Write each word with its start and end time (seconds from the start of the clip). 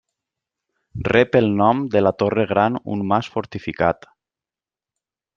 Rep 1.07 1.35
el 1.39 1.49
nom 1.59 1.83
de 1.95 2.01
la 2.03 2.13
Torre 2.21 2.45
Gran 2.53 2.79
un 2.95 3.03
mas 3.11 3.29
fortificat. 3.35 4.09